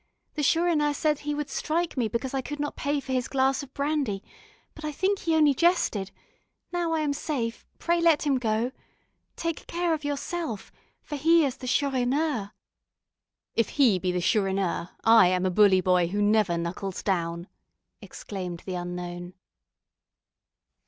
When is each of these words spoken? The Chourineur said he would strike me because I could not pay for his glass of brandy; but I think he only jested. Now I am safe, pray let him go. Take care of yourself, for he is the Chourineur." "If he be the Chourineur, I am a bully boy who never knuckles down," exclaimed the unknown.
The 0.33 0.41
Chourineur 0.41 0.95
said 0.95 1.19
he 1.19 1.35
would 1.35 1.51
strike 1.51 1.95
me 1.95 2.07
because 2.07 2.33
I 2.33 2.41
could 2.41 2.59
not 2.59 2.75
pay 2.75 2.99
for 2.99 3.11
his 3.11 3.27
glass 3.27 3.61
of 3.61 3.71
brandy; 3.75 4.23
but 4.73 4.83
I 4.83 4.91
think 4.91 5.19
he 5.19 5.35
only 5.35 5.53
jested. 5.53 6.09
Now 6.71 6.93
I 6.93 7.01
am 7.01 7.13
safe, 7.13 7.67
pray 7.77 8.01
let 8.01 8.23
him 8.25 8.39
go. 8.39 8.71
Take 9.35 9.67
care 9.67 9.93
of 9.93 10.03
yourself, 10.03 10.71
for 11.03 11.17
he 11.17 11.45
is 11.45 11.57
the 11.57 11.67
Chourineur." 11.67 12.51
"If 13.53 13.69
he 13.77 13.99
be 13.99 14.11
the 14.11 14.21
Chourineur, 14.21 14.89
I 15.03 15.27
am 15.27 15.45
a 15.45 15.51
bully 15.51 15.81
boy 15.81 16.07
who 16.07 16.19
never 16.19 16.57
knuckles 16.57 17.03
down," 17.03 17.47
exclaimed 18.01 18.63
the 18.65 18.73
unknown. 18.73 19.35